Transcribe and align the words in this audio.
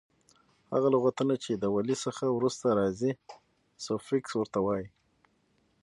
هغه 0.73 0.87
لغتونه 0.95 1.35
چي 1.43 1.51
د 1.55 1.63
ولي 1.75 1.95
څخه 2.05 2.23
وروسته 2.29 2.67
راځي؛ 2.79 3.11
سوفیکس 3.85 4.31
ور 4.35 4.47
ته 4.53 4.59
وایي. 4.65 4.87